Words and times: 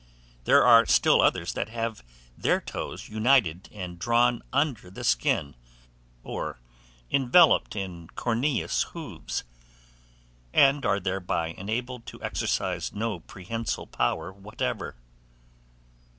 There 0.45 0.63
are 0.65 0.87
still 0.87 1.21
others 1.21 1.53
that 1.53 1.69
have 1.69 2.03
their 2.35 2.59
toes 2.59 3.07
united 3.07 3.69
and 3.71 3.99
drawn 3.99 4.41
under 4.51 4.89
the 4.89 5.03
skin, 5.03 5.55
or 6.23 6.59
enveloped 7.11 7.75
in 7.75 8.07
corneous 8.15 8.81
hoofs, 8.97 9.43
and 10.53 10.87
are 10.87 10.99
thereby 10.99 11.49
enabled 11.49 12.07
to 12.07 12.23
exercise 12.23 12.91
no 12.95 13.19
prehensile 13.19 13.85
power 13.85 14.33
whatever. 14.33 14.95